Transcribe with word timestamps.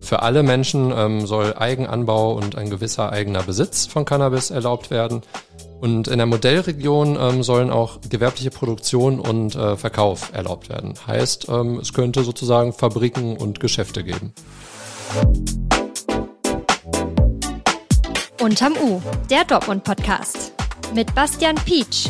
Für 0.00 0.22
alle 0.22 0.42
Menschen 0.42 0.92
ähm, 0.96 1.26
soll 1.26 1.54
Eigenanbau 1.56 2.32
und 2.32 2.56
ein 2.56 2.70
gewisser 2.70 3.12
eigener 3.12 3.42
Besitz 3.42 3.86
von 3.86 4.04
Cannabis 4.04 4.50
erlaubt 4.50 4.90
werden. 4.90 5.22
Und 5.80 6.08
in 6.08 6.18
der 6.18 6.26
Modellregion 6.26 7.16
ähm, 7.20 7.42
sollen 7.42 7.70
auch 7.70 8.00
gewerbliche 8.08 8.50
Produktion 8.50 9.20
und 9.20 9.54
äh, 9.54 9.76
Verkauf 9.76 10.32
erlaubt 10.32 10.68
werden. 10.68 10.94
Heißt, 11.06 11.48
ähm, 11.48 11.78
es 11.80 11.92
könnte 11.92 12.24
sozusagen 12.24 12.72
Fabriken 12.72 13.36
und 13.36 13.60
Geschäfte 13.60 14.02
geben. 14.02 14.32
Unterm 18.40 18.74
U, 18.82 19.00
der 19.30 19.44
Dortmund-Podcast. 19.44 20.52
Mit 20.94 21.14
Bastian 21.14 21.56
Pietsch. 21.56 22.08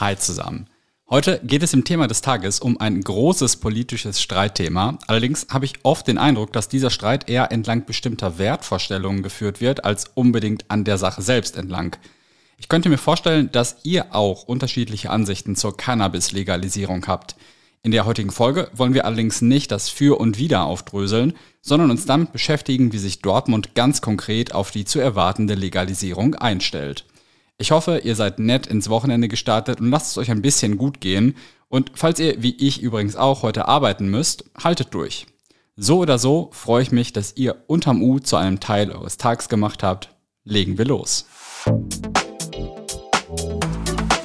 Hi 0.00 0.16
zusammen. 0.16 0.66
Heute 1.08 1.40
geht 1.44 1.62
es 1.62 1.72
im 1.72 1.84
Thema 1.84 2.08
des 2.08 2.20
Tages 2.20 2.58
um 2.58 2.80
ein 2.80 3.00
großes 3.00 3.58
politisches 3.58 4.20
Streitthema. 4.20 4.98
Allerdings 5.06 5.46
habe 5.52 5.64
ich 5.64 5.74
oft 5.84 6.08
den 6.08 6.18
Eindruck, 6.18 6.52
dass 6.52 6.68
dieser 6.68 6.90
Streit 6.90 7.30
eher 7.30 7.52
entlang 7.52 7.86
bestimmter 7.86 8.38
Wertvorstellungen 8.38 9.22
geführt 9.22 9.60
wird, 9.60 9.84
als 9.84 10.06
unbedingt 10.14 10.68
an 10.68 10.82
der 10.82 10.98
Sache 10.98 11.22
selbst 11.22 11.56
entlang. 11.56 11.96
Ich 12.58 12.68
könnte 12.68 12.88
mir 12.88 12.98
vorstellen, 12.98 13.52
dass 13.52 13.76
ihr 13.84 14.16
auch 14.16 14.48
unterschiedliche 14.48 15.10
Ansichten 15.10 15.54
zur 15.54 15.76
Cannabis-Legalisierung 15.76 17.06
habt. 17.06 17.36
In 17.84 17.92
der 17.92 18.04
heutigen 18.04 18.32
Folge 18.32 18.68
wollen 18.74 18.92
wir 18.94 19.04
allerdings 19.04 19.40
nicht 19.42 19.70
das 19.70 19.88
Für 19.88 20.18
und 20.18 20.38
Wider 20.38 20.64
aufdröseln, 20.64 21.34
sondern 21.62 21.92
uns 21.92 22.06
damit 22.06 22.32
beschäftigen, 22.32 22.92
wie 22.92 22.98
sich 22.98 23.22
Dortmund 23.22 23.76
ganz 23.76 24.00
konkret 24.00 24.52
auf 24.56 24.72
die 24.72 24.84
zu 24.84 24.98
erwartende 24.98 25.54
Legalisierung 25.54 26.34
einstellt. 26.34 27.04
Ich 27.58 27.70
hoffe, 27.70 28.02
ihr 28.04 28.14
seid 28.14 28.38
nett 28.38 28.66
ins 28.66 28.90
Wochenende 28.90 29.28
gestartet 29.28 29.80
und 29.80 29.90
lasst 29.90 30.10
es 30.10 30.18
euch 30.18 30.30
ein 30.30 30.42
bisschen 30.42 30.76
gut 30.76 31.00
gehen. 31.00 31.36
Und 31.68 31.92
falls 31.94 32.20
ihr, 32.20 32.42
wie 32.42 32.54
ich 32.54 32.82
übrigens 32.82 33.16
auch, 33.16 33.42
heute 33.42 33.66
arbeiten 33.66 34.08
müsst, 34.08 34.44
haltet 34.62 34.92
durch. 34.92 35.26
So 35.74 36.00
oder 36.00 36.18
so 36.18 36.50
freue 36.52 36.82
ich 36.82 36.92
mich, 36.92 37.14
dass 37.14 37.34
ihr 37.36 37.56
unterm 37.66 38.02
U 38.02 38.18
zu 38.18 38.36
einem 38.36 38.60
Teil 38.60 38.92
eures 38.92 39.16
Tags 39.16 39.48
gemacht 39.48 39.82
habt. 39.82 40.10
Legen 40.44 40.76
wir 40.76 40.84
los. 40.84 41.24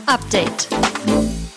Update. 0.07 0.67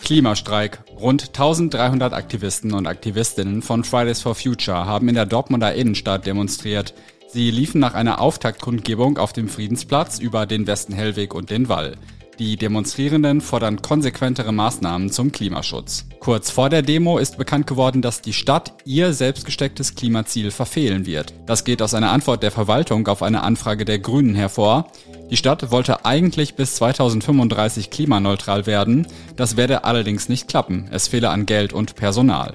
Klimastreik. 0.05 0.79
Rund 1.01 1.29
1300 1.29 2.13
Aktivisten 2.13 2.73
und 2.73 2.87
Aktivistinnen 2.87 3.63
von 3.63 3.83
Fridays 3.83 4.23
for 4.23 4.37
Future 4.37 4.87
haben 4.87 5.09
in 5.09 5.17
der 5.17 5.27
Dortmunder 5.27 5.75
Innenstadt 5.75 6.25
demonstriert. 6.25 6.95
Sie 7.35 7.51
liefen 7.51 7.81
nach 7.81 7.95
einer 7.95 8.21
Auftaktkundgebung 8.21 9.19
auf 9.19 9.33
dem 9.33 9.49
Friedensplatz 9.49 10.21
über 10.21 10.47
den 10.47 10.69
Westen-Hellweg 10.69 11.35
und 11.35 11.51
den 11.51 11.69
Wall. 11.69 11.97
Die 12.39 12.57
Demonstrierenden 12.57 13.41
fordern 13.41 13.83
konsequentere 13.83 14.53
Maßnahmen 14.53 15.11
zum 15.11 15.33
Klimaschutz. 15.33 16.07
Kurz 16.21 16.53
vor 16.53 16.71
der 16.71 16.83
Demo 16.83 17.19
ist 17.19 17.37
bekannt 17.37 17.67
geworden, 17.67 18.03
dass 18.03 18.21
die 18.21 18.33
Stadt 18.33 18.75
ihr 18.85 19.13
selbstgestecktes 19.13 19.97
Klimaziel 19.97 20.53
verfehlen 20.53 21.07
wird. 21.07 21.35
Das 21.47 21.65
geht 21.65 21.83
aus 21.83 21.95
einer 21.95 22.13
Antwort 22.13 22.45
der 22.45 22.53
Verwaltung 22.53 23.09
auf 23.09 23.21
eine 23.21 23.43
Anfrage 23.43 23.85
der 23.85 23.99
Grünen 23.99 24.37
hervor. 24.37 24.87
Die 25.29 25.37
Stadt 25.37 25.73
wollte 25.73 26.05
eigentlich 26.05 26.55
bis 26.55 26.77
2035 26.77 27.91
klimaneutral 27.91 28.67
werden. 28.67 29.09
Das 29.35 29.57
werde 29.57 29.83
allerdings 29.83 30.29
nicht 30.29 30.47
klappen. 30.47 30.87
Es 30.93 31.09
fehle 31.09 31.31
an 31.31 31.47
Geld 31.47 31.73
und 31.73 31.97
Personal. 31.97 32.55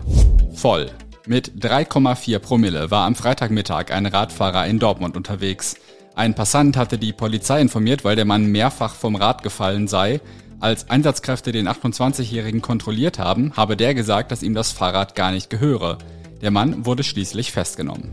Voll. 0.53 0.89
Mit 1.30 1.63
3,4 1.63 2.39
Promille 2.39 2.89
war 2.89 3.05
am 3.05 3.13
Freitagmittag 3.13 3.91
ein 3.91 4.08
Radfahrer 4.08 4.66
in 4.66 4.80
Dortmund 4.80 5.16
unterwegs. 5.16 5.75
Ein 6.16 6.33
Passant 6.33 6.75
hatte 6.75 6.97
die 6.97 7.13
Polizei 7.13 7.61
informiert, 7.61 8.03
weil 8.03 8.16
der 8.16 8.25
Mann 8.25 8.47
mehrfach 8.47 8.95
vom 8.95 9.16
Rad 9.16 9.44
gefallen 9.44 9.88
sei. 9.88 10.21
Als 10.59 10.89
Einsatzkräfte 10.89 11.52
den 11.52 11.69
28-Jährigen 11.69 12.63
kontrolliert 12.63 13.19
haben, 13.19 13.53
habe 13.55 13.77
der 13.77 13.94
gesagt, 13.94 14.31
dass 14.31 14.41
ihm 14.41 14.55
das 14.55 14.71
Fahrrad 14.71 15.13
gar 15.13 15.30
nicht 15.30 15.52
gehöre. 15.52 15.99
Der 16.41 16.49
Mann 16.49 16.88
wurde 16.88 17.03
schließlich 17.03 17.52
festgenommen. 17.52 18.11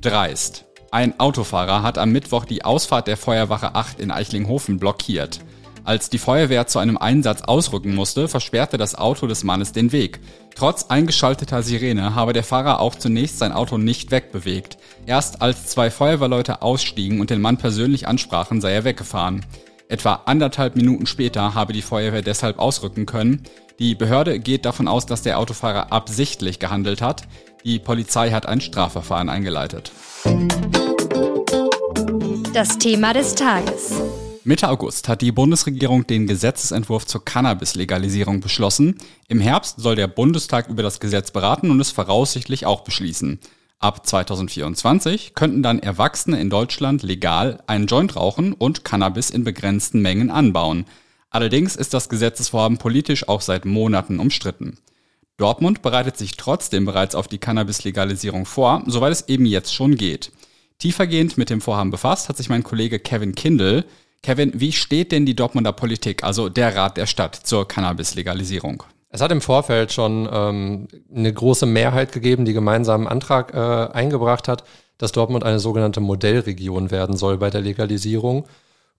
Dreist. 0.00 0.64
Ein 0.90 1.20
Autofahrer 1.20 1.82
hat 1.82 1.98
am 1.98 2.12
Mittwoch 2.12 2.46
die 2.46 2.64
Ausfahrt 2.64 3.08
der 3.08 3.18
Feuerwache 3.18 3.74
8 3.74 4.00
in 4.00 4.10
Eichlinghofen 4.10 4.78
blockiert. 4.78 5.40
Als 5.84 6.08
die 6.08 6.18
Feuerwehr 6.18 6.66
zu 6.66 6.78
einem 6.78 6.96
Einsatz 6.96 7.42
ausrücken 7.42 7.94
musste, 7.94 8.26
versperrte 8.26 8.78
das 8.78 8.94
Auto 8.94 9.26
des 9.26 9.44
Mannes 9.44 9.72
den 9.72 9.92
Weg. 9.92 10.18
Trotz 10.56 10.86
eingeschalteter 10.88 11.62
Sirene 11.62 12.14
habe 12.14 12.32
der 12.32 12.42
Fahrer 12.42 12.80
auch 12.80 12.94
zunächst 12.94 13.38
sein 13.38 13.52
Auto 13.52 13.76
nicht 13.76 14.10
wegbewegt. 14.10 14.78
Erst 15.04 15.42
als 15.42 15.66
zwei 15.66 15.90
Feuerwehrleute 15.90 16.62
ausstiegen 16.62 17.20
und 17.20 17.28
den 17.28 17.42
Mann 17.42 17.58
persönlich 17.58 18.08
ansprachen, 18.08 18.62
sei 18.62 18.72
er 18.72 18.84
weggefahren. 18.84 19.44
Etwa 19.88 20.22
anderthalb 20.24 20.74
Minuten 20.74 21.04
später 21.04 21.54
habe 21.54 21.74
die 21.74 21.82
Feuerwehr 21.82 22.22
deshalb 22.22 22.58
ausrücken 22.58 23.04
können. 23.04 23.42
Die 23.78 23.94
Behörde 23.94 24.38
geht 24.38 24.64
davon 24.64 24.88
aus, 24.88 25.04
dass 25.04 25.20
der 25.20 25.38
Autofahrer 25.38 25.92
absichtlich 25.92 26.60
gehandelt 26.60 27.02
hat. 27.02 27.24
Die 27.62 27.78
Polizei 27.78 28.30
hat 28.30 28.46
ein 28.46 28.62
Strafverfahren 28.62 29.28
eingeleitet. 29.28 29.92
Das 32.54 32.78
Thema 32.78 33.12
des 33.12 33.34
Tages. 33.34 34.00
Mitte 34.46 34.68
August 34.68 35.08
hat 35.08 35.22
die 35.22 35.32
Bundesregierung 35.32 36.06
den 36.06 36.26
Gesetzesentwurf 36.26 37.06
zur 37.06 37.24
Cannabis-Legalisierung 37.24 38.40
beschlossen. 38.40 38.98
Im 39.26 39.40
Herbst 39.40 39.80
soll 39.80 39.96
der 39.96 40.06
Bundestag 40.06 40.68
über 40.68 40.82
das 40.82 41.00
Gesetz 41.00 41.30
beraten 41.30 41.70
und 41.70 41.80
es 41.80 41.90
voraussichtlich 41.90 42.66
auch 42.66 42.82
beschließen. 42.82 43.38
Ab 43.78 44.06
2024 44.06 45.34
könnten 45.34 45.62
dann 45.62 45.78
Erwachsene 45.78 46.38
in 46.38 46.50
Deutschland 46.50 47.02
legal 47.02 47.62
einen 47.66 47.86
Joint 47.86 48.16
rauchen 48.16 48.52
und 48.52 48.84
Cannabis 48.84 49.30
in 49.30 49.44
begrenzten 49.44 50.02
Mengen 50.02 50.30
anbauen. 50.30 50.84
Allerdings 51.30 51.74
ist 51.74 51.94
das 51.94 52.10
Gesetzesvorhaben 52.10 52.76
politisch 52.76 53.26
auch 53.26 53.40
seit 53.40 53.64
Monaten 53.64 54.20
umstritten. 54.20 54.76
Dortmund 55.38 55.80
bereitet 55.80 56.18
sich 56.18 56.36
trotzdem 56.36 56.84
bereits 56.84 57.14
auf 57.14 57.28
die 57.28 57.38
Cannabis-Legalisierung 57.38 58.44
vor, 58.44 58.82
soweit 58.86 59.12
es 59.12 59.26
eben 59.26 59.46
jetzt 59.46 59.74
schon 59.74 59.96
geht. 59.96 60.32
Tiefergehend 60.78 61.38
mit 61.38 61.48
dem 61.48 61.62
Vorhaben 61.62 61.90
befasst 61.90 62.28
hat 62.28 62.36
sich 62.36 62.50
mein 62.50 62.62
Kollege 62.62 62.98
Kevin 62.98 63.34
Kindle. 63.34 63.86
Kevin, 64.24 64.52
wie 64.54 64.72
steht 64.72 65.12
denn 65.12 65.26
die 65.26 65.36
Dortmunder 65.36 65.72
Politik, 65.72 66.24
also 66.24 66.48
der 66.48 66.74
Rat 66.74 66.96
der 66.96 67.04
Stadt, 67.04 67.34
zur 67.36 67.68
Cannabis-Legalisierung? 67.68 68.82
Es 69.10 69.20
hat 69.20 69.30
im 69.30 69.42
Vorfeld 69.42 69.92
schon 69.92 70.26
ähm, 70.32 70.88
eine 71.14 71.30
große 71.30 71.66
Mehrheit 71.66 72.10
gegeben, 72.10 72.46
die 72.46 72.54
gemeinsamen 72.54 73.06
Antrag 73.06 73.52
äh, 73.52 73.92
eingebracht 73.92 74.48
hat, 74.48 74.64
dass 74.96 75.12
Dortmund 75.12 75.44
eine 75.44 75.60
sogenannte 75.60 76.00
Modellregion 76.00 76.90
werden 76.90 77.18
soll 77.18 77.36
bei 77.36 77.50
der 77.50 77.60
Legalisierung. 77.60 78.46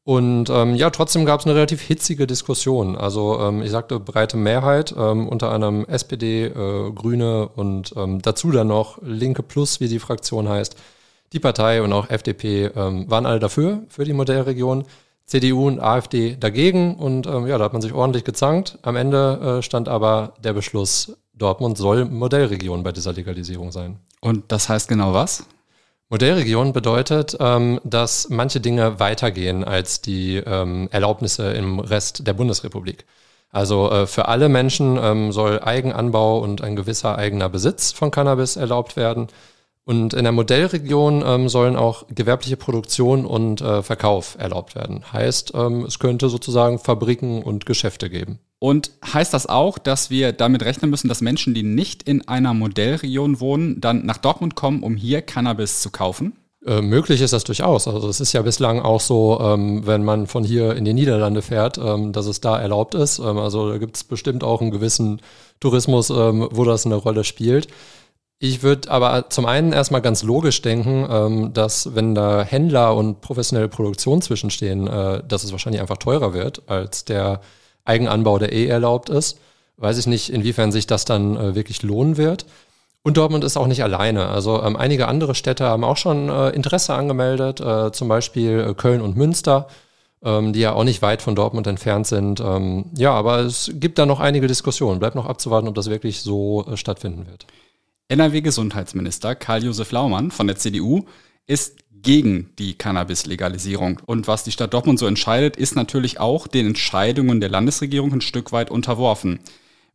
Und 0.03 0.51
ähm, 0.51 0.75
ja, 0.75 0.91
trotzdem 0.91 1.25
gab 1.25 1.39
es 1.39 1.47
eine 1.47 1.55
relativ 1.55 1.81
hitzige 1.81 2.27
Diskussion. 2.27 2.95
Also 2.95 3.39
ähm, 3.41 3.63
ich 3.63 3.71
sagte 3.71 3.99
breite 3.99 4.37
Mehrheit, 4.37 4.93
ähm, 4.95 5.27
unter 5.27 5.49
anderem 5.49 5.85
SPD, 5.85 6.45
äh, 6.45 6.91
Grüne 6.91 7.47
und 7.47 7.95
ähm, 7.97 8.21
dazu 8.21 8.51
dann 8.51 8.67
noch 8.67 8.99
Linke 9.01 9.41
Plus, 9.41 9.79
wie 9.79 9.87
die 9.87 9.97
Fraktion 9.97 10.47
heißt. 10.47 10.75
Die 11.33 11.39
Partei 11.39 11.81
und 11.81 11.91
auch 11.93 12.11
FDP 12.11 12.67
ähm, 12.75 13.09
waren 13.09 13.25
alle 13.25 13.39
dafür, 13.39 13.81
für 13.89 14.05
die 14.05 14.13
Modellregion. 14.13 14.85
CDU 15.25 15.67
und 15.67 15.79
AfD 15.79 16.35
dagegen 16.35 16.95
und 16.95 17.25
ähm, 17.25 17.47
ja, 17.47 17.57
da 17.57 17.65
hat 17.65 17.73
man 17.73 17.81
sich 17.81 17.93
ordentlich 17.93 18.23
gezankt. 18.23 18.77
Am 18.83 18.95
Ende 18.95 19.57
äh, 19.59 19.61
stand 19.63 19.89
aber 19.89 20.33
der 20.43 20.53
Beschluss, 20.53 21.17
Dortmund 21.33 21.77
soll 21.77 22.05
Modellregion 22.05 22.83
bei 22.83 22.91
dieser 22.91 23.13
Legalisierung 23.13 23.71
sein. 23.71 23.99
Und 24.21 24.51
das 24.51 24.69
heißt 24.69 24.87
genau 24.87 25.13
was? 25.13 25.45
Modellregion 26.09 26.71
bedeutet, 26.71 27.35
ähm, 27.39 27.81
dass 27.83 28.29
manche 28.29 28.59
Dinge 28.59 28.99
weitergehen 28.99 29.63
als 29.63 30.01
die 30.01 30.35
ähm, 30.37 30.87
Erlaubnisse 30.91 31.51
im 31.53 31.79
Rest 31.79 32.27
der 32.27 32.33
Bundesrepublik. 32.33 33.05
Also 33.49 33.89
äh, 33.89 34.05
für 34.05 34.27
alle 34.27 34.47
Menschen 34.47 34.99
ähm, 35.01 35.31
soll 35.31 35.59
Eigenanbau 35.61 36.39
und 36.39 36.61
ein 36.61 36.75
gewisser 36.75 37.17
eigener 37.17 37.49
Besitz 37.49 37.91
von 37.91 38.11
Cannabis 38.11 38.55
erlaubt 38.55 38.95
werden. 38.97 39.27
Und 39.87 40.15
in 40.15 40.23
der 40.23 40.31
Modellregion 40.31 41.23
ähm, 41.25 41.47
sollen 41.47 41.75
auch 41.75 42.05
gewerbliche 42.09 42.57
Produktion 42.57 43.23
und 43.23 43.61
äh, 43.61 43.83
Verkauf 43.83 44.35
erlaubt 44.39 44.73
werden. 44.75 45.03
Heißt, 45.13 45.53
ähm, 45.53 45.85
es 45.85 45.99
könnte 45.99 46.29
sozusagen 46.29 46.79
Fabriken 46.79 47.43
und 47.43 47.67
Geschäfte 47.67 48.09
geben. 48.09 48.39
Und 48.57 48.89
heißt 49.05 49.31
das 49.31 49.45
auch, 49.45 49.77
dass 49.77 50.09
wir 50.09 50.31
damit 50.31 50.63
rechnen 50.63 50.89
müssen, 50.89 51.07
dass 51.07 51.21
Menschen, 51.21 51.53
die 51.53 51.61
nicht 51.61 52.01
in 52.03 52.27
einer 52.27 52.55
Modellregion 52.55 53.39
wohnen, 53.39 53.79
dann 53.79 54.07
nach 54.07 54.17
Dortmund 54.17 54.55
kommen, 54.55 54.81
um 54.81 54.95
hier 54.95 55.21
Cannabis 55.21 55.81
zu 55.81 55.91
kaufen? 55.91 56.33
Äh, 56.65 56.81
möglich 56.81 57.21
ist 57.21 57.33
das 57.33 57.43
durchaus. 57.43 57.87
Also 57.87 58.09
es 58.09 58.19
ist 58.19 58.33
ja 58.33 58.41
bislang 58.41 58.79
auch 58.79 59.01
so, 59.01 59.39
ähm, 59.39 59.85
wenn 59.85 60.03
man 60.03 60.25
von 60.25 60.43
hier 60.43 60.75
in 60.75 60.83
die 60.83 60.93
Niederlande 60.93 61.43
fährt, 61.43 61.77
ähm, 61.77 62.11
dass 62.11 62.25
es 62.25 62.41
da 62.41 62.57
erlaubt 62.57 62.95
ist. 62.95 63.19
Ähm, 63.19 63.37
also 63.37 63.69
da 63.69 63.77
gibt 63.77 63.97
es 63.97 64.03
bestimmt 64.03 64.43
auch 64.43 64.61
einen 64.61 64.71
gewissen 64.71 65.21
Tourismus, 65.59 66.09
ähm, 66.09 66.47
wo 66.49 66.63
das 66.63 66.87
eine 66.87 66.95
Rolle 66.95 67.23
spielt. 67.23 67.67
Ich 68.39 68.63
würde 68.63 68.91
aber 68.91 69.29
zum 69.29 69.45
einen 69.45 69.71
erstmal 69.71 70.01
ganz 70.01 70.21
logisch 70.21 70.61
denken, 70.61 71.07
ähm, 71.09 71.53
dass 71.53 71.95
wenn 71.95 72.15
da 72.15 72.43
Händler 72.43 72.93
und 72.95 73.21
professionelle 73.21 73.69
Produktion 73.69 74.21
zwischenstehen, 74.21 74.87
äh, 74.87 75.23
dass 75.25 75.45
es 75.45 75.51
wahrscheinlich 75.53 75.81
einfach 75.81 75.97
teurer 75.97 76.33
wird 76.33 76.63
als 76.67 77.05
der 77.05 77.39
Eigenanbau, 77.85 78.37
der 78.37 78.51
eh 78.51 78.67
erlaubt 78.67 79.09
ist. 79.09 79.39
Weiß 79.77 79.97
ich 79.97 80.07
nicht, 80.07 80.31
inwiefern 80.31 80.71
sich 80.71 80.85
das 80.85 81.05
dann 81.05 81.37
äh, 81.37 81.55
wirklich 81.55 81.81
lohnen 81.81 82.17
wird. 82.17 82.45
Und 83.03 83.17
Dortmund 83.17 83.43
ist 83.43 83.55
auch 83.55 83.67
nicht 83.67 83.83
alleine. 83.83 84.27
Also 84.27 84.61
ähm, 84.63 84.75
einige 84.75 85.07
andere 85.07 85.35
Städte 85.35 85.65
haben 85.65 85.83
auch 85.85 85.97
schon 85.97 86.27
äh, 86.27 86.49
Interesse 86.49 86.93
angemeldet, 86.93 87.63
zum 87.95 88.07
Beispiel 88.07 88.73
Köln 88.73 89.01
und 89.01 89.15
Münster, 89.15 89.67
ähm, 90.23 90.53
die 90.53 90.61
ja 90.61 90.73
auch 90.73 90.83
nicht 90.83 91.01
weit 91.01 91.21
von 91.21 91.35
Dortmund 91.35 91.67
entfernt 91.67 92.07
sind. 92.07 92.43
Ja, 92.97 93.11
aber 93.11 93.39
es 93.39 93.71
gibt 93.75 93.99
da 93.99 94.05
noch 94.05 94.19
einige 94.19 94.47
Diskussionen. 94.47 94.99
Bleibt 94.99 95.15
noch 95.15 95.27
abzuwarten, 95.27 95.67
ob 95.67 95.75
das 95.75 95.89
wirklich 95.89 96.21
so 96.21 96.65
stattfinden 96.75 97.27
wird. 97.27 97.45
NRW-Gesundheitsminister 98.07 99.35
Karl-Josef 99.35 99.91
Laumann 99.91 100.31
von 100.31 100.47
der 100.47 100.57
CDU 100.57 101.05
ist 101.47 101.77
gegen 101.91 102.51
die 102.59 102.77
Cannabis-Legalisierung. 102.77 103.99
Und 104.05 104.27
was 104.27 104.43
die 104.43 104.51
Stadt 104.51 104.73
Dortmund 104.73 104.99
so 104.99 105.07
entscheidet, 105.07 105.57
ist 105.57 105.75
natürlich 105.75 106.19
auch 106.19 106.47
den 106.47 106.67
Entscheidungen 106.67 107.41
der 107.41 107.49
Landesregierung 107.49 108.13
ein 108.13 108.21
Stück 108.21 108.51
weit 108.51 108.69
unterworfen. 108.69 109.39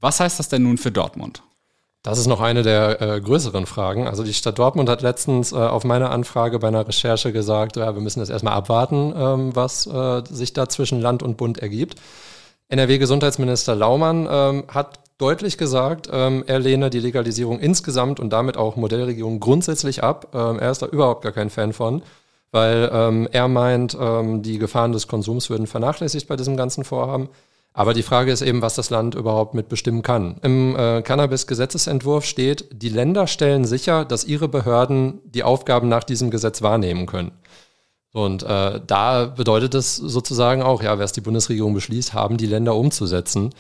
Was 0.00 0.18
heißt 0.18 0.38
das 0.38 0.48
denn 0.48 0.64
nun 0.64 0.76
für 0.76 0.90
Dortmund? 0.90 1.42
Das 2.02 2.18
ist 2.18 2.26
noch 2.26 2.40
eine 2.40 2.62
der 2.62 3.00
äh, 3.00 3.20
größeren 3.20 3.66
Fragen. 3.66 4.08
Also 4.08 4.24
die 4.24 4.32
Stadt 4.32 4.58
Dortmund 4.58 4.88
hat 4.88 5.02
letztens 5.02 5.52
äh, 5.52 5.56
auf 5.56 5.84
meine 5.84 6.08
Anfrage 6.08 6.58
bei 6.58 6.68
einer 6.68 6.88
Recherche 6.88 7.30
gesagt, 7.30 7.76
ja, 7.76 7.94
wir 7.94 8.00
müssen 8.00 8.20
jetzt 8.20 8.30
erstmal 8.30 8.54
abwarten, 8.54 9.12
ähm, 9.14 9.54
was 9.54 9.86
äh, 9.86 10.22
sich 10.28 10.54
da 10.54 10.68
zwischen 10.68 11.00
Land 11.00 11.22
und 11.22 11.36
Bund 11.36 11.58
ergibt. 11.58 11.96
NRW-Gesundheitsminister 12.68 13.74
Laumann 13.74 14.26
ähm, 14.30 14.64
hat 14.68 15.00
deutlich 15.20 15.58
gesagt, 15.58 16.08
ähm, 16.12 16.44
er 16.46 16.58
lehne 16.58 16.90
die 16.90 17.00
Legalisierung 17.00 17.60
insgesamt 17.60 18.20
und 18.20 18.30
damit 18.30 18.56
auch 18.56 18.76
Modellregierung 18.76 19.40
grundsätzlich 19.40 20.02
ab. 20.02 20.28
Ähm, 20.34 20.58
er 20.58 20.70
ist 20.70 20.82
da 20.82 20.86
überhaupt 20.86 21.22
gar 21.22 21.32
kein 21.32 21.50
Fan 21.50 21.72
von, 21.72 22.02
weil 22.52 22.90
ähm, 22.92 23.28
er 23.30 23.48
meint, 23.48 23.96
ähm, 24.00 24.42
die 24.42 24.58
Gefahren 24.58 24.92
des 24.92 25.08
Konsums 25.08 25.50
würden 25.50 25.66
vernachlässigt 25.66 26.26
bei 26.28 26.36
diesem 26.36 26.56
ganzen 26.56 26.84
Vorhaben. 26.84 27.28
Aber 27.72 27.94
die 27.94 28.02
Frage 28.02 28.32
ist 28.32 28.42
eben, 28.42 28.62
was 28.62 28.74
das 28.74 28.90
Land 28.90 29.14
überhaupt 29.14 29.54
mitbestimmen 29.54 30.02
kann. 30.02 30.36
Im 30.42 30.74
äh, 30.74 31.02
Cannabis-Gesetzesentwurf 31.02 32.24
steht, 32.24 32.68
die 32.72 32.88
Länder 32.88 33.26
stellen 33.26 33.64
sicher, 33.64 34.04
dass 34.04 34.24
ihre 34.24 34.48
Behörden 34.48 35.20
die 35.24 35.44
Aufgaben 35.44 35.88
nach 35.88 36.02
diesem 36.02 36.30
Gesetz 36.30 36.62
wahrnehmen 36.62 37.06
können. 37.06 37.30
Und 38.12 38.42
äh, 38.42 38.80
da 38.84 39.26
bedeutet 39.26 39.74
es 39.74 39.94
sozusagen 39.96 40.62
auch, 40.62 40.82
ja, 40.82 40.98
wer 40.98 41.04
es 41.04 41.12
die 41.12 41.20
Bundesregierung 41.20 41.74
beschließt, 41.74 42.12
haben 42.12 42.38
die 42.38 42.46
Länder 42.46 42.74
umzusetzen. 42.74 43.50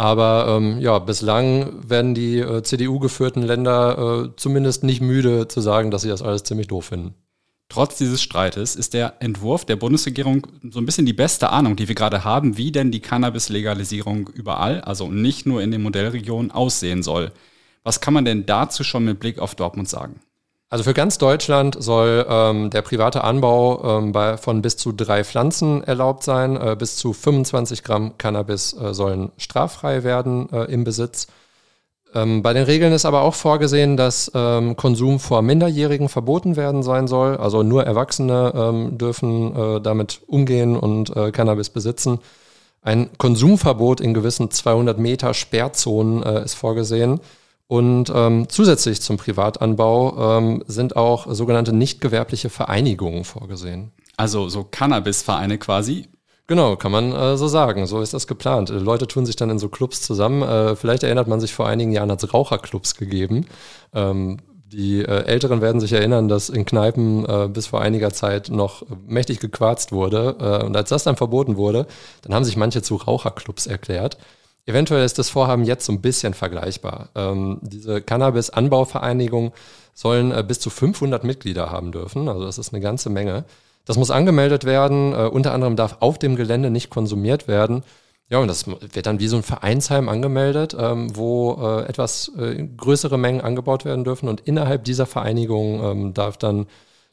Aber 0.00 0.56
ähm, 0.56 0.80
ja, 0.80 0.98
bislang 0.98 1.86
werden 1.86 2.14
die 2.14 2.38
äh, 2.38 2.62
CDU-geführten 2.62 3.42
Länder 3.42 4.30
äh, 4.30 4.36
zumindest 4.36 4.82
nicht 4.82 5.02
müde 5.02 5.46
zu 5.46 5.60
sagen, 5.60 5.90
dass 5.90 6.00
sie 6.00 6.08
das 6.08 6.22
alles 6.22 6.42
ziemlich 6.42 6.68
doof 6.68 6.86
finden. 6.86 7.12
Trotz 7.68 7.98
dieses 7.98 8.22
Streites 8.22 8.76
ist 8.76 8.94
der 8.94 9.20
Entwurf 9.20 9.66
der 9.66 9.76
Bundesregierung 9.76 10.46
so 10.70 10.80
ein 10.80 10.86
bisschen 10.86 11.04
die 11.04 11.12
beste 11.12 11.50
Ahnung, 11.50 11.76
die 11.76 11.86
wir 11.86 11.94
gerade 11.94 12.24
haben, 12.24 12.56
wie 12.56 12.72
denn 12.72 12.90
die 12.90 13.00
Cannabis-Legalisierung 13.00 14.30
überall, 14.30 14.80
also 14.80 15.10
nicht 15.10 15.44
nur 15.44 15.60
in 15.60 15.70
den 15.70 15.82
Modellregionen, 15.82 16.50
aussehen 16.50 17.02
soll. 17.02 17.30
Was 17.84 18.00
kann 18.00 18.14
man 18.14 18.24
denn 18.24 18.46
dazu 18.46 18.84
schon 18.84 19.04
mit 19.04 19.20
Blick 19.20 19.38
auf 19.38 19.54
Dortmund 19.54 19.90
sagen? 19.90 20.18
Also 20.72 20.84
für 20.84 20.94
ganz 20.94 21.18
Deutschland 21.18 21.76
soll 21.82 22.24
ähm, 22.28 22.70
der 22.70 22.82
private 22.82 23.24
Anbau 23.24 23.98
ähm, 23.98 24.12
bei, 24.12 24.36
von 24.36 24.62
bis 24.62 24.76
zu 24.76 24.92
drei 24.92 25.24
Pflanzen 25.24 25.82
erlaubt 25.82 26.22
sein. 26.22 26.56
Äh, 26.56 26.76
bis 26.78 26.96
zu 26.96 27.12
25 27.12 27.82
Gramm 27.82 28.16
Cannabis 28.18 28.72
äh, 28.74 28.94
sollen 28.94 29.32
straffrei 29.36 30.04
werden 30.04 30.48
äh, 30.52 30.72
im 30.72 30.84
Besitz. 30.84 31.26
Ähm, 32.14 32.42
bei 32.42 32.52
den 32.52 32.62
Regeln 32.62 32.92
ist 32.92 33.04
aber 33.04 33.22
auch 33.22 33.34
vorgesehen, 33.34 33.96
dass 33.96 34.30
ähm, 34.32 34.76
Konsum 34.76 35.18
vor 35.18 35.42
Minderjährigen 35.42 36.08
verboten 36.08 36.54
werden 36.54 36.84
sein 36.84 37.08
soll. 37.08 37.36
Also 37.36 37.64
nur 37.64 37.84
Erwachsene 37.84 38.52
ähm, 38.54 38.96
dürfen 38.96 39.56
äh, 39.56 39.80
damit 39.80 40.20
umgehen 40.28 40.76
und 40.76 41.14
äh, 41.16 41.32
Cannabis 41.32 41.70
besitzen. 41.70 42.20
Ein 42.80 43.10
Konsumverbot 43.18 44.00
in 44.00 44.14
gewissen 44.14 44.52
200 44.52 44.98
Meter 45.00 45.34
Sperrzonen 45.34 46.22
äh, 46.22 46.44
ist 46.44 46.54
vorgesehen. 46.54 47.18
Und 47.70 48.10
ähm, 48.12 48.48
zusätzlich 48.48 49.00
zum 49.00 49.16
Privatanbau 49.16 50.38
ähm, 50.38 50.64
sind 50.66 50.96
auch 50.96 51.32
sogenannte 51.32 51.72
nicht 51.72 52.00
gewerbliche 52.00 52.50
Vereinigungen 52.50 53.22
vorgesehen. 53.22 53.92
Also 54.16 54.48
so 54.48 54.66
Cannabisvereine 54.68 55.56
quasi, 55.56 56.08
Genau, 56.48 56.74
kann 56.74 56.90
man 56.90 57.12
äh, 57.12 57.36
so 57.36 57.46
sagen. 57.46 57.86
So 57.86 58.00
ist 58.00 58.12
das 58.12 58.26
geplant. 58.26 58.70
Leute 58.70 59.06
tun 59.06 59.24
sich 59.24 59.36
dann 59.36 59.50
in 59.50 59.60
so 59.60 59.68
Clubs 59.68 60.02
zusammen. 60.02 60.42
Äh, 60.42 60.74
vielleicht 60.74 61.04
erinnert 61.04 61.28
man 61.28 61.38
sich 61.38 61.54
vor 61.54 61.68
einigen 61.68 61.92
Jahren 61.92 62.10
hat 62.10 62.24
es 62.24 62.34
Raucherclubs 62.34 62.96
gegeben. 62.96 63.46
Ähm, 63.94 64.38
die 64.66 65.02
äh, 65.02 65.26
Älteren 65.26 65.60
werden 65.60 65.80
sich 65.80 65.92
erinnern, 65.92 66.28
dass 66.28 66.48
in 66.48 66.64
Kneipen 66.64 67.24
äh, 67.24 67.46
bis 67.46 67.68
vor 67.68 67.80
einiger 67.80 68.12
Zeit 68.12 68.48
noch 68.48 68.84
mächtig 69.06 69.38
gequarzt 69.38 69.92
wurde. 69.92 70.34
Äh, 70.40 70.66
und 70.66 70.76
als 70.76 70.88
das 70.88 71.04
dann 71.04 71.14
verboten 71.14 71.56
wurde, 71.56 71.86
dann 72.22 72.34
haben 72.34 72.44
sich 72.44 72.56
manche 72.56 72.82
zu 72.82 72.96
Raucherclubs 72.96 73.68
erklärt. 73.68 74.18
Eventuell 74.66 75.04
ist 75.04 75.18
das 75.18 75.30
Vorhaben 75.30 75.64
jetzt 75.64 75.86
so 75.86 75.92
ein 75.92 76.00
bisschen 76.00 76.34
vergleichbar. 76.34 77.08
Ähm, 77.14 77.58
diese 77.62 78.00
Cannabis-Anbauvereinigungen 78.00 79.52
sollen 79.94 80.32
äh, 80.32 80.44
bis 80.46 80.60
zu 80.60 80.70
500 80.70 81.24
Mitglieder 81.24 81.70
haben 81.70 81.92
dürfen. 81.92 82.28
Also 82.28 82.44
das 82.44 82.58
ist 82.58 82.72
eine 82.72 82.82
ganze 82.82 83.10
Menge. 83.10 83.44
Das 83.84 83.96
muss 83.96 84.10
angemeldet 84.10 84.64
werden. 84.64 85.12
Äh, 85.12 85.26
unter 85.26 85.52
anderem 85.52 85.76
darf 85.76 85.96
auf 86.00 86.18
dem 86.18 86.36
Gelände 86.36 86.70
nicht 86.70 86.90
konsumiert 86.90 87.48
werden. 87.48 87.82
Ja, 88.28 88.38
und 88.38 88.46
das 88.46 88.68
wird 88.68 89.06
dann 89.06 89.18
wie 89.18 89.26
so 89.26 89.36
ein 89.36 89.42
Vereinsheim 89.42 90.08
angemeldet, 90.08 90.76
ähm, 90.78 91.16
wo 91.16 91.58
äh, 91.60 91.88
etwas 91.88 92.30
äh, 92.38 92.64
größere 92.76 93.18
Mengen 93.18 93.40
angebaut 93.40 93.84
werden 93.84 94.04
dürfen. 94.04 94.28
Und 94.28 94.42
innerhalb 94.42 94.84
dieser 94.84 95.06
Vereinigung 95.06 95.82
ähm, 95.82 96.14
darf 96.14 96.36
dann 96.36 96.66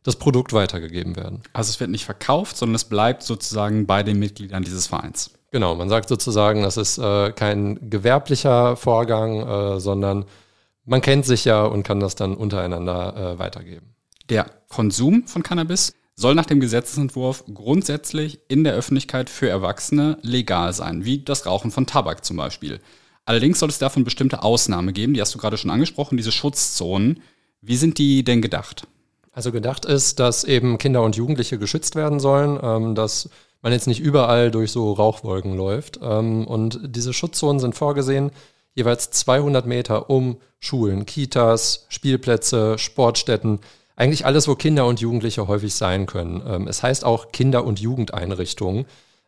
das 0.03 0.15
Produkt 0.15 0.53
weitergegeben 0.53 1.15
werden. 1.15 1.41
Also 1.53 1.71
es 1.71 1.79
wird 1.79 1.89
nicht 1.89 2.05
verkauft, 2.05 2.55
sondern 2.55 2.75
es 2.75 2.85
bleibt 2.85 3.23
sozusagen 3.23 3.87
bei 3.87 4.03
den 4.03 4.19
Mitgliedern 4.19 4.63
dieses 4.63 4.85
Vereins. 4.85 5.31
Genau, 5.51 5.75
man 5.75 5.89
sagt 5.89 6.09
sozusagen, 6.09 6.61
das 6.61 6.77
ist 6.77 6.97
äh, 6.97 7.31
kein 7.31 7.89
gewerblicher 7.89 8.75
Vorgang, 8.75 9.47
äh, 9.47 9.79
sondern 9.79 10.25
man 10.83 11.01
kennt 11.01 11.25
sich 11.25 11.45
ja 11.45 11.63
und 11.63 11.83
kann 11.83 11.99
das 11.99 12.15
dann 12.15 12.35
untereinander 12.35 13.15
äh, 13.35 13.39
weitergeben. 13.39 13.95
Der 14.29 14.45
Konsum 14.67 15.25
von 15.27 15.43
Cannabis 15.43 15.93
soll 16.15 16.35
nach 16.35 16.45
dem 16.45 16.59
Gesetzentwurf 16.59 17.45
grundsätzlich 17.53 18.39
in 18.49 18.63
der 18.63 18.73
Öffentlichkeit 18.73 19.29
für 19.29 19.47
Erwachsene 19.47 20.17
legal 20.21 20.73
sein, 20.73 21.05
wie 21.05 21.23
das 21.23 21.45
Rauchen 21.45 21.71
von 21.71 21.85
Tabak 21.85 22.25
zum 22.25 22.37
Beispiel. 22.37 22.79
Allerdings 23.23 23.59
soll 23.59 23.69
es 23.69 23.77
davon 23.77 24.03
bestimmte 24.03 24.43
Ausnahmen 24.43 24.93
geben, 24.93 25.13
die 25.13 25.21
hast 25.21 25.35
du 25.35 25.37
gerade 25.37 25.57
schon 25.57 25.69
angesprochen, 25.71 26.17
diese 26.17 26.31
Schutzzonen. 26.31 27.21
Wie 27.61 27.75
sind 27.75 27.97
die 27.99 28.23
denn 28.23 28.41
gedacht? 28.41 28.87
Also 29.31 29.51
gedacht 29.51 29.85
ist, 29.85 30.19
dass 30.19 30.43
eben 30.43 30.77
Kinder 30.77 31.03
und 31.03 31.15
Jugendliche 31.15 31.59
geschützt 31.59 31.95
werden 31.95 32.19
sollen, 32.19 32.59
ähm, 32.61 32.95
dass 32.95 33.29
man 33.61 33.73
jetzt 33.73 33.87
nicht 33.87 33.99
überall 33.99 34.51
durch 34.51 34.71
so 34.71 34.93
Rauchwolken 34.93 35.55
läuft. 35.55 35.99
Ähm, 36.01 36.45
und 36.45 36.79
diese 36.83 37.13
Schutzzonen 37.13 37.59
sind 37.59 37.75
vorgesehen, 37.75 38.31
jeweils 38.75 39.11
200 39.11 39.65
Meter 39.65 40.09
um 40.09 40.37
Schulen, 40.59 41.05
Kitas, 41.05 41.85
Spielplätze, 41.89 42.77
Sportstätten, 42.77 43.59
eigentlich 43.95 44.25
alles, 44.25 44.47
wo 44.47 44.55
Kinder 44.55 44.85
und 44.85 45.01
Jugendliche 45.01 45.47
häufig 45.47 45.73
sein 45.73 46.05
können. 46.05 46.43
Ähm, 46.47 46.67
es 46.67 46.83
heißt 46.83 47.03
auch 47.03 47.31
Kinder- 47.31 47.65
und 47.65 47.79
Jugendeinrichtungen. 47.79 48.85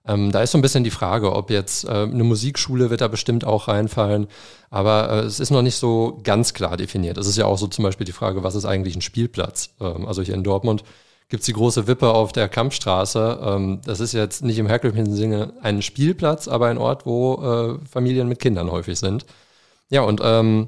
Ähm, 0.07 0.31
da 0.31 0.41
ist 0.41 0.51
so 0.51 0.57
ein 0.57 0.61
bisschen 0.61 0.83
die 0.83 0.91
Frage, 0.91 1.33
ob 1.33 1.49
jetzt 1.49 1.85
äh, 1.85 1.89
eine 1.89 2.23
Musikschule 2.23 2.89
wird 2.89 3.01
da 3.01 3.07
bestimmt 3.07 3.45
auch 3.45 3.67
reinfallen, 3.67 4.27
aber 4.69 5.09
äh, 5.09 5.19
es 5.21 5.39
ist 5.39 5.51
noch 5.51 5.61
nicht 5.61 5.75
so 5.75 6.19
ganz 6.23 6.53
klar 6.53 6.77
definiert. 6.77 7.17
Es 7.17 7.27
ist 7.27 7.37
ja 7.37 7.45
auch 7.45 7.57
so 7.57 7.67
zum 7.67 7.83
Beispiel 7.83 8.05
die 8.05 8.11
Frage, 8.11 8.43
was 8.43 8.55
ist 8.55 8.65
eigentlich 8.65 8.95
ein 8.95 9.01
Spielplatz? 9.01 9.71
Ähm, 9.81 10.07
also 10.07 10.21
hier 10.21 10.35
in 10.35 10.43
Dortmund 10.43 10.83
gibt 11.29 11.41
es 11.41 11.45
die 11.45 11.53
große 11.53 11.87
Wippe 11.87 12.09
auf 12.09 12.31
der 12.31 12.49
Kampfstraße. 12.49 13.39
Ähm, 13.41 13.81
das 13.85 13.99
ist 13.99 14.13
jetzt 14.13 14.43
nicht 14.43 14.57
im 14.57 14.67
herkömmlichen 14.67 15.15
Sinne 15.15 15.53
ein 15.61 15.81
Spielplatz, 15.81 16.47
aber 16.47 16.67
ein 16.67 16.77
Ort, 16.77 17.05
wo 17.05 17.79
äh, 17.81 17.87
Familien 17.87 18.27
mit 18.27 18.39
Kindern 18.39 18.71
häufig 18.71 18.99
sind. 18.99 19.25
Ja, 19.89 20.01
und 20.01 20.21
ähm, 20.23 20.67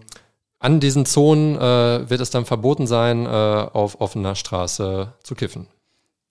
an 0.60 0.80
diesen 0.80 1.06
Zonen 1.08 1.56
äh, 1.56 2.10
wird 2.10 2.22
es 2.22 2.30
dann 2.30 2.46
verboten 2.46 2.86
sein, 2.86 3.26
äh, 3.26 3.30
auf 3.30 4.00
offener 4.00 4.36
Straße 4.36 5.14
zu 5.24 5.36
kiffen. 5.36 5.68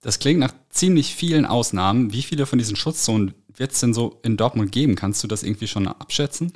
Das 0.02 0.18
klingt 0.20 0.40
nach 0.40 0.54
ziemlich 0.70 1.14
vielen 1.14 1.44
Ausnahmen. 1.44 2.12
Wie 2.12 2.22
viele 2.22 2.46
von 2.46 2.58
diesen 2.58 2.76
Schutzzonen 2.76 3.34
wird 3.54 3.72
es 3.72 3.80
denn 3.80 3.92
so 3.92 4.18
in 4.22 4.36
Dortmund 4.36 4.72
geben? 4.72 4.94
Kannst 4.94 5.22
du 5.22 5.28
das 5.28 5.42
irgendwie 5.42 5.66
schon 5.66 5.88
abschätzen? 5.88 6.52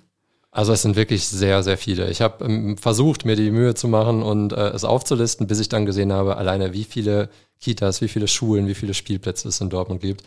Also 0.54 0.72
es 0.72 0.82
sind 0.82 0.94
wirklich 0.94 1.26
sehr, 1.26 1.64
sehr 1.64 1.76
viele. 1.76 2.08
Ich 2.10 2.20
habe 2.20 2.44
ähm, 2.44 2.78
versucht, 2.78 3.24
mir 3.24 3.34
die 3.34 3.50
Mühe 3.50 3.74
zu 3.74 3.88
machen 3.88 4.22
und 4.22 4.52
äh, 4.52 4.68
es 4.68 4.84
aufzulisten, 4.84 5.48
bis 5.48 5.58
ich 5.58 5.68
dann 5.68 5.84
gesehen 5.84 6.12
habe, 6.12 6.36
alleine 6.36 6.72
wie 6.72 6.84
viele 6.84 7.28
Kitas, 7.60 8.00
wie 8.00 8.06
viele 8.06 8.28
Schulen, 8.28 8.68
wie 8.68 8.74
viele 8.74 8.94
Spielplätze 8.94 9.48
es 9.48 9.60
in 9.60 9.68
Dortmund 9.68 10.00
gibt. 10.00 10.22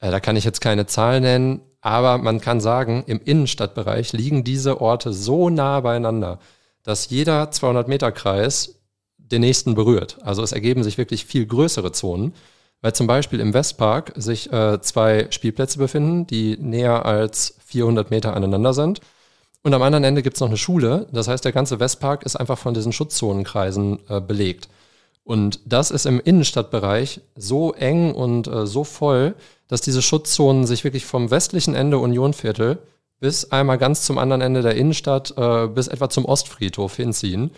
Äh, 0.00 0.10
da 0.10 0.18
kann 0.18 0.34
ich 0.34 0.44
jetzt 0.44 0.62
keine 0.62 0.86
Zahl 0.86 1.20
nennen, 1.20 1.60
aber 1.82 2.16
man 2.16 2.40
kann 2.40 2.58
sagen, 2.62 3.04
im 3.06 3.20
Innenstadtbereich 3.22 4.14
liegen 4.14 4.44
diese 4.44 4.80
Orte 4.80 5.12
so 5.12 5.50
nah 5.50 5.80
beieinander, 5.80 6.38
dass 6.82 7.10
jeder 7.10 7.50
200 7.50 7.86
Meter 7.86 8.12
Kreis 8.12 8.80
den 9.18 9.42
nächsten 9.42 9.74
berührt. 9.74 10.16
Also 10.22 10.42
es 10.42 10.52
ergeben 10.52 10.84
sich 10.84 10.96
wirklich 10.96 11.26
viel 11.26 11.44
größere 11.44 11.92
Zonen, 11.92 12.32
weil 12.80 12.94
zum 12.94 13.06
Beispiel 13.06 13.40
im 13.40 13.52
Westpark 13.52 14.14
sich 14.16 14.50
äh, 14.50 14.80
zwei 14.80 15.26
Spielplätze 15.28 15.76
befinden, 15.78 16.26
die 16.26 16.56
näher 16.56 17.04
als 17.04 17.58
400 17.66 18.10
Meter 18.10 18.34
aneinander 18.34 18.72
sind. 18.72 19.02
Und 19.66 19.74
am 19.74 19.82
anderen 19.82 20.04
Ende 20.04 20.22
gibt 20.22 20.36
es 20.36 20.40
noch 20.40 20.46
eine 20.46 20.56
Schule. 20.56 21.08
Das 21.10 21.26
heißt, 21.26 21.44
der 21.44 21.50
ganze 21.50 21.80
Westpark 21.80 22.22
ist 22.22 22.36
einfach 22.36 22.56
von 22.56 22.72
diesen 22.72 22.92
Schutzzonenkreisen 22.92 23.98
äh, 24.08 24.20
belegt. 24.20 24.68
Und 25.24 25.58
das 25.64 25.90
ist 25.90 26.06
im 26.06 26.20
Innenstadtbereich 26.20 27.20
so 27.34 27.72
eng 27.72 28.14
und 28.14 28.46
äh, 28.46 28.64
so 28.68 28.84
voll, 28.84 29.34
dass 29.66 29.80
diese 29.80 30.02
Schutzzonen 30.02 30.68
sich 30.68 30.84
wirklich 30.84 31.04
vom 31.04 31.32
westlichen 31.32 31.74
Ende 31.74 31.98
Unionviertel 31.98 32.78
bis 33.18 33.50
einmal 33.50 33.76
ganz 33.76 34.02
zum 34.02 34.18
anderen 34.18 34.40
Ende 34.40 34.62
der 34.62 34.76
Innenstadt, 34.76 35.34
äh, 35.36 35.66
bis 35.66 35.88
etwa 35.88 36.08
zum 36.10 36.26
Ostfriedhof 36.26 36.94
hinziehen. 36.94 37.50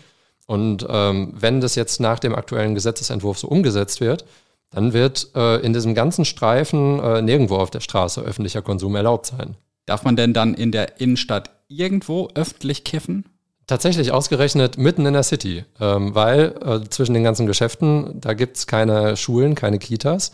Und 0.47 0.87
ähm, 0.89 1.35
wenn 1.39 1.61
das 1.61 1.75
jetzt 1.75 1.99
nach 1.99 2.17
dem 2.17 2.33
aktuellen 2.33 2.73
Gesetzesentwurf 2.73 3.37
so 3.37 3.47
umgesetzt 3.47 4.01
wird, 4.01 4.25
dann 4.71 4.93
wird 4.93 5.29
äh, 5.35 5.57
in 5.57 5.73
diesem 5.73 5.93
ganzen 5.93 6.25
Streifen 6.25 6.99
äh, 7.01 7.21
nirgendwo 7.21 7.57
auf 7.57 7.69
der 7.69 7.81
Straße 7.81 8.19
öffentlicher 8.21 8.63
Konsum 8.63 8.95
erlaubt 8.95 9.27
sein. 9.27 9.57
Darf 9.89 10.03
man 10.03 10.15
denn 10.15 10.33
dann 10.33 10.53
in 10.53 10.71
der 10.71 11.01
Innenstadt 11.01 11.49
irgendwo 11.67 12.29
öffentlich 12.35 12.83
kiffen? 12.83 13.25
Tatsächlich 13.65 14.11
ausgerechnet 14.11 14.77
mitten 14.77 15.03
in 15.07 15.13
der 15.13 15.23
City, 15.23 15.65
ähm, 15.81 16.13
weil 16.13 16.53
äh, 16.63 16.87
zwischen 16.89 17.15
den 17.15 17.23
ganzen 17.23 17.47
Geschäften, 17.47 18.21
da 18.21 18.35
gibt's 18.35 18.67
keine 18.67 19.17
Schulen, 19.17 19.55
keine 19.55 19.79
Kitas. 19.79 20.33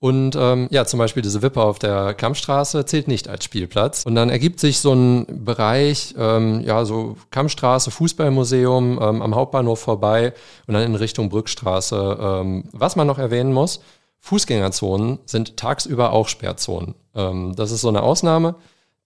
Und 0.00 0.36
ähm, 0.36 0.68
ja, 0.70 0.86
zum 0.86 0.98
Beispiel 0.98 1.22
diese 1.22 1.42
Wippe 1.42 1.62
auf 1.62 1.78
der 1.78 2.14
Kammstraße 2.14 2.86
zählt 2.86 3.06
nicht 3.06 3.28
als 3.28 3.44
Spielplatz. 3.44 4.04
Und 4.06 4.14
dann 4.14 4.30
ergibt 4.30 4.58
sich 4.58 4.78
so 4.78 4.94
ein 4.94 5.44
Bereich, 5.44 6.14
ähm, 6.16 6.62
ja, 6.62 6.86
so 6.86 7.18
Kammstraße, 7.30 7.90
Fußballmuseum 7.90 8.98
ähm, 9.02 9.20
am 9.20 9.34
Hauptbahnhof 9.34 9.80
vorbei 9.80 10.32
und 10.66 10.72
dann 10.72 10.84
in 10.84 10.94
Richtung 10.94 11.28
Brückstraße. 11.28 12.18
Ähm, 12.18 12.70
was 12.72 12.96
man 12.96 13.06
noch 13.06 13.18
erwähnen 13.18 13.52
muss, 13.52 13.80
Fußgängerzonen 14.20 15.18
sind 15.26 15.58
tagsüber 15.58 16.14
auch 16.14 16.28
Sperrzonen. 16.28 16.94
Ähm, 17.14 17.54
das 17.54 17.70
ist 17.70 17.82
so 17.82 17.88
eine 17.88 18.02
Ausnahme. 18.02 18.54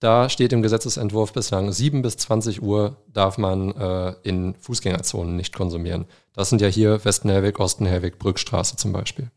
Da 0.00 0.28
steht 0.28 0.52
im 0.52 0.62
Gesetzesentwurf 0.62 1.32
bislang 1.32 1.72
7 1.72 2.02
bis 2.02 2.16
20 2.18 2.62
Uhr 2.62 2.96
darf 3.12 3.36
man 3.36 3.72
äh, 3.72 4.14
in 4.22 4.54
Fußgängerzonen 4.54 5.34
nicht 5.34 5.54
konsumieren. 5.54 6.06
Das 6.34 6.50
sind 6.50 6.60
ja 6.60 6.68
hier 6.68 7.04
Westenherweg, 7.04 7.58
Ostenherweg, 7.58 8.18
Brückstraße 8.18 8.76
zum 8.76 8.92
Beispiel. 8.92 9.30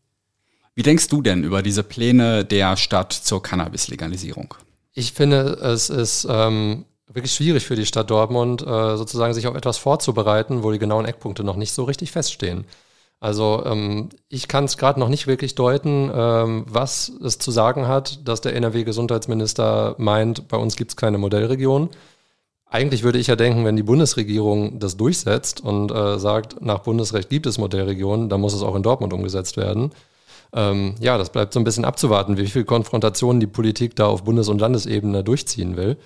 Wie 0.74 0.84
denkst 0.84 1.08
du 1.08 1.20
denn 1.20 1.42
über 1.42 1.62
diese 1.62 1.82
Pläne 1.82 2.44
der 2.44 2.76
Stadt 2.76 3.12
zur 3.12 3.42
Cannabis-Legalisierung? 3.42 4.54
Ich 4.94 5.12
finde, 5.12 5.54
es 5.54 5.90
ist 5.90 6.26
ähm, 6.30 6.84
wirklich 7.08 7.34
schwierig 7.34 7.66
für 7.66 7.76
die 7.76 7.86
Stadt 7.86 8.10
Dortmund, 8.10 8.62
äh, 8.62 8.96
sozusagen 8.96 9.34
sich 9.34 9.48
auf 9.48 9.56
etwas 9.56 9.78
vorzubereiten, 9.78 10.62
wo 10.62 10.70
die 10.70 10.78
genauen 10.78 11.06
Eckpunkte 11.06 11.42
noch 11.42 11.56
nicht 11.56 11.72
so 11.72 11.84
richtig 11.84 12.12
feststehen. 12.12 12.64
Also 13.22 13.62
ähm, 13.64 14.08
ich 14.28 14.48
kann 14.48 14.64
es 14.64 14.76
gerade 14.76 14.98
noch 14.98 15.08
nicht 15.08 15.28
wirklich 15.28 15.54
deuten, 15.54 16.10
ähm, 16.12 16.64
was 16.68 17.12
es 17.22 17.38
zu 17.38 17.52
sagen 17.52 17.86
hat, 17.86 18.26
dass 18.26 18.40
der 18.40 18.56
NRW-Gesundheitsminister 18.56 19.94
meint, 19.98 20.48
bei 20.48 20.56
uns 20.56 20.74
gibt 20.74 20.90
es 20.90 20.96
keine 20.96 21.18
Modellregion. 21.18 21.90
Eigentlich 22.66 23.04
würde 23.04 23.20
ich 23.20 23.28
ja 23.28 23.36
denken, 23.36 23.64
wenn 23.64 23.76
die 23.76 23.84
Bundesregierung 23.84 24.80
das 24.80 24.96
durchsetzt 24.96 25.62
und 25.62 25.92
äh, 25.92 26.18
sagt, 26.18 26.62
nach 26.62 26.80
Bundesrecht 26.80 27.30
gibt 27.30 27.46
es 27.46 27.58
Modellregionen, 27.58 28.28
dann 28.28 28.40
muss 28.40 28.54
es 28.54 28.62
auch 28.62 28.74
in 28.74 28.82
Dortmund 28.82 29.12
umgesetzt 29.12 29.56
werden 29.56 29.92
ähm, 30.54 30.96
ja, 31.00 31.16
das 31.16 31.30
bleibt 31.30 31.54
so 31.54 31.60
ein 31.60 31.64
bisschen 31.64 31.84
abzuwarten, 31.84 32.36
wie 32.36 32.46
viel 32.46 32.64
Konfrontationen 32.64 33.40
die 33.40 33.46
Politik 33.46 33.96
da 33.96 34.06
auf 34.06 34.24
Bundes- 34.24 34.48
und 34.48 34.60
Landesebene 34.60 35.24
durchziehen 35.24 35.76
will. 35.76 35.96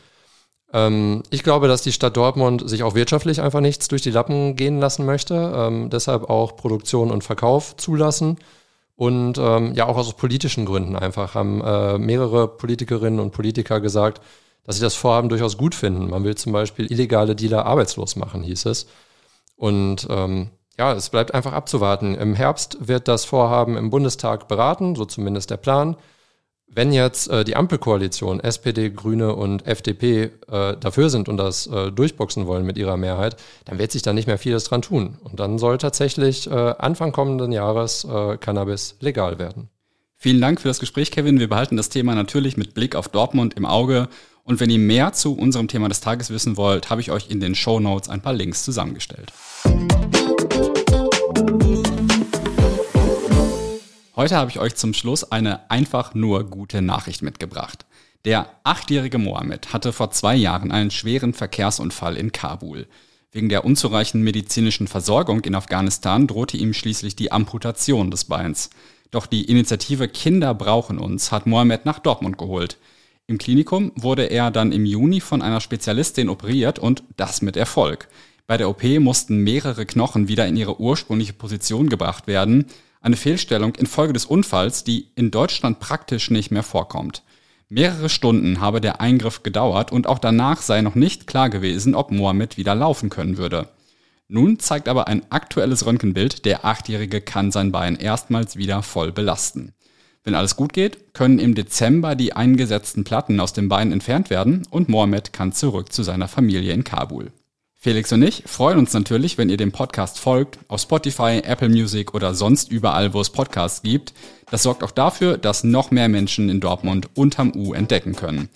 Ähm, 0.76 1.22
ich 1.30 1.42
glaube, 1.42 1.68
dass 1.68 1.80
die 1.80 1.92
Stadt 1.92 2.18
Dortmund 2.18 2.68
sich 2.68 2.82
auch 2.82 2.94
wirtschaftlich 2.94 3.40
einfach 3.40 3.60
nichts 3.60 3.88
durch 3.88 4.02
die 4.02 4.10
Lappen 4.10 4.56
gehen 4.56 4.78
lassen 4.78 5.06
möchte, 5.06 5.34
ähm, 5.56 5.88
deshalb 5.88 6.28
auch 6.28 6.56
Produktion 6.56 7.10
und 7.10 7.24
Verkauf 7.24 7.76
zulassen. 7.76 8.36
Und 8.94 9.38
ähm, 9.38 9.72
ja, 9.74 9.86
auch 9.86 9.96
aus 9.96 10.12
politischen 10.14 10.66
Gründen 10.66 10.96
einfach 10.96 11.34
haben 11.34 11.62
äh, 11.62 11.98
mehrere 11.98 12.48
Politikerinnen 12.48 13.20
und 13.20 13.30
Politiker 13.30 13.80
gesagt, 13.80 14.20
dass 14.64 14.76
sie 14.76 14.82
das 14.82 14.94
Vorhaben 14.94 15.30
durchaus 15.30 15.56
gut 15.56 15.74
finden. 15.74 16.10
Man 16.10 16.24
will 16.24 16.34
zum 16.34 16.52
Beispiel 16.52 16.90
illegale 16.92 17.36
Dealer 17.36 17.64
arbeitslos 17.64 18.16
machen, 18.16 18.42
hieß 18.42 18.66
es. 18.66 18.86
Und 19.56 20.06
ja, 20.78 20.92
es 20.92 21.08
bleibt 21.08 21.32
einfach 21.32 21.52
abzuwarten. 21.52 22.14
Im 22.16 22.34
Herbst 22.34 22.76
wird 22.80 23.08
das 23.08 23.24
Vorhaben 23.24 23.76
im 23.76 23.88
Bundestag 23.90 24.48
beraten, 24.48 24.94
so 24.94 25.06
zumindest 25.06 25.50
der 25.50 25.56
Plan. 25.56 25.96
Wenn 26.68 26.92
jetzt 26.92 27.28
äh, 27.28 27.44
die 27.44 27.56
Ampelkoalition, 27.56 28.40
SPD, 28.40 28.90
Grüne 28.90 29.34
und 29.34 29.66
FDP 29.66 30.30
äh, 30.50 30.76
dafür 30.78 31.08
sind 31.08 31.28
und 31.28 31.36
das 31.36 31.66
äh, 31.68 31.90
durchboxen 31.90 32.46
wollen 32.46 32.66
mit 32.66 32.76
ihrer 32.76 32.96
Mehrheit, 32.96 33.36
dann 33.64 33.78
wird 33.78 33.92
sich 33.92 34.02
da 34.02 34.12
nicht 34.12 34.26
mehr 34.26 34.36
vieles 34.36 34.64
dran 34.64 34.82
tun. 34.82 35.16
Und 35.22 35.40
dann 35.40 35.58
soll 35.58 35.78
tatsächlich 35.78 36.50
äh, 36.50 36.54
Anfang 36.54 37.12
kommenden 37.12 37.52
Jahres 37.52 38.04
äh, 38.04 38.36
Cannabis 38.36 38.96
legal 39.00 39.38
werden. 39.38 39.70
Vielen 40.16 40.40
Dank 40.40 40.60
für 40.60 40.68
das 40.68 40.80
Gespräch, 40.80 41.10
Kevin. 41.10 41.40
Wir 41.40 41.48
behalten 41.48 41.76
das 41.76 41.88
Thema 41.88 42.14
natürlich 42.14 42.56
mit 42.56 42.74
Blick 42.74 42.96
auf 42.96 43.08
Dortmund 43.08 43.54
im 43.54 43.64
Auge. 43.64 44.08
Und 44.44 44.60
wenn 44.60 44.70
ihr 44.70 44.78
mehr 44.78 45.12
zu 45.12 45.36
unserem 45.36 45.68
Thema 45.68 45.88
des 45.88 46.00
Tages 46.00 46.30
wissen 46.30 46.56
wollt, 46.56 46.90
habe 46.90 47.00
ich 47.00 47.10
euch 47.10 47.30
in 47.30 47.40
den 47.40 47.54
Show 47.54 47.80
Notes 47.80 48.08
ein 48.08 48.22
paar 48.22 48.32
Links 48.32 48.64
zusammengestellt. 48.64 49.32
Heute 54.16 54.36
habe 54.36 54.50
ich 54.50 54.58
euch 54.58 54.74
zum 54.76 54.94
Schluss 54.94 55.30
eine 55.30 55.70
einfach 55.70 56.14
nur 56.14 56.44
gute 56.48 56.80
Nachricht 56.80 57.20
mitgebracht. 57.20 57.84
Der 58.24 58.48
achtjährige 58.64 59.18
Mohammed 59.18 59.74
hatte 59.74 59.92
vor 59.92 60.10
zwei 60.10 60.34
Jahren 60.34 60.72
einen 60.72 60.90
schweren 60.90 61.34
Verkehrsunfall 61.34 62.16
in 62.16 62.32
Kabul. 62.32 62.86
Wegen 63.30 63.50
der 63.50 63.66
unzureichenden 63.66 64.24
medizinischen 64.24 64.88
Versorgung 64.88 65.40
in 65.40 65.54
Afghanistan 65.54 66.26
drohte 66.26 66.56
ihm 66.56 66.72
schließlich 66.72 67.14
die 67.14 67.30
Amputation 67.30 68.10
des 68.10 68.24
Beins. 68.24 68.70
Doch 69.10 69.26
die 69.26 69.44
Initiative 69.44 70.08
Kinder 70.08 70.54
brauchen 70.54 70.98
uns 70.98 71.30
hat 71.30 71.46
Mohammed 71.46 71.84
nach 71.84 71.98
Dortmund 71.98 72.38
geholt. 72.38 72.78
Im 73.26 73.36
Klinikum 73.36 73.92
wurde 73.96 74.24
er 74.24 74.50
dann 74.50 74.72
im 74.72 74.86
Juni 74.86 75.20
von 75.20 75.42
einer 75.42 75.60
Spezialistin 75.60 76.30
operiert 76.30 76.78
und 76.78 77.02
das 77.18 77.42
mit 77.42 77.58
Erfolg. 77.58 78.08
Bei 78.46 78.56
der 78.56 78.70
OP 78.70 78.82
mussten 78.98 79.44
mehrere 79.44 79.84
Knochen 79.84 80.26
wieder 80.26 80.46
in 80.46 80.56
ihre 80.56 80.80
ursprüngliche 80.80 81.34
Position 81.34 81.90
gebracht 81.90 82.26
werden 82.26 82.64
eine 83.06 83.16
Fehlstellung 83.16 83.76
infolge 83.76 84.12
des 84.12 84.26
Unfalls, 84.26 84.82
die 84.82 85.06
in 85.14 85.30
Deutschland 85.30 85.78
praktisch 85.78 86.30
nicht 86.30 86.50
mehr 86.50 86.64
vorkommt. 86.64 87.22
Mehrere 87.68 88.08
Stunden 88.08 88.60
habe 88.60 88.80
der 88.80 89.00
Eingriff 89.00 89.44
gedauert 89.44 89.92
und 89.92 90.08
auch 90.08 90.18
danach 90.18 90.60
sei 90.60 90.82
noch 90.82 90.96
nicht 90.96 91.28
klar 91.28 91.48
gewesen, 91.48 91.94
ob 91.94 92.10
Mohammed 92.10 92.56
wieder 92.56 92.74
laufen 92.74 93.08
können 93.08 93.38
würde. 93.38 93.68
Nun 94.28 94.58
zeigt 94.58 94.88
aber 94.88 95.06
ein 95.06 95.22
aktuelles 95.30 95.86
Röntgenbild, 95.86 96.44
der 96.44 96.64
Achtjährige 96.64 97.20
kann 97.20 97.52
sein 97.52 97.70
Bein 97.70 97.94
erstmals 97.94 98.56
wieder 98.56 98.82
voll 98.82 99.12
belasten. 99.12 99.72
Wenn 100.24 100.34
alles 100.34 100.56
gut 100.56 100.72
geht, 100.72 101.14
können 101.14 101.38
im 101.38 101.54
Dezember 101.54 102.16
die 102.16 102.32
eingesetzten 102.32 103.04
Platten 103.04 103.38
aus 103.38 103.52
dem 103.52 103.68
Bein 103.68 103.92
entfernt 103.92 104.30
werden 104.30 104.66
und 104.70 104.88
Mohammed 104.88 105.32
kann 105.32 105.52
zurück 105.52 105.92
zu 105.92 106.02
seiner 106.02 106.26
Familie 106.26 106.72
in 106.72 106.82
Kabul. 106.82 107.30
Felix 107.86 108.10
und 108.12 108.20
ich 108.22 108.42
freuen 108.46 108.78
uns 108.78 108.92
natürlich, 108.94 109.38
wenn 109.38 109.48
ihr 109.48 109.56
dem 109.56 109.70
Podcast 109.70 110.18
folgt, 110.18 110.58
auf 110.66 110.80
Spotify, 110.80 111.40
Apple 111.44 111.68
Music 111.68 112.14
oder 112.14 112.34
sonst 112.34 112.68
überall, 112.68 113.14
wo 113.14 113.20
es 113.20 113.30
Podcasts 113.30 113.80
gibt. 113.80 114.12
Das 114.50 114.64
sorgt 114.64 114.82
auch 114.82 114.90
dafür, 114.90 115.38
dass 115.38 115.62
noch 115.62 115.92
mehr 115.92 116.08
Menschen 116.08 116.48
in 116.48 116.58
Dortmund 116.58 117.08
unterm 117.14 117.52
U 117.54 117.74
entdecken 117.74 118.16
können. 118.16 118.48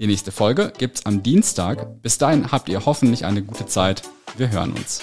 Die 0.00 0.06
nächste 0.06 0.32
Folge 0.32 0.72
gibt's 0.78 1.04
am 1.04 1.22
Dienstag. 1.22 2.00
Bis 2.00 2.16
dahin 2.16 2.50
habt 2.50 2.70
ihr 2.70 2.86
hoffentlich 2.86 3.26
eine 3.26 3.42
gute 3.42 3.66
Zeit. 3.66 4.04
Wir 4.38 4.50
hören 4.50 4.72
uns. 4.72 5.02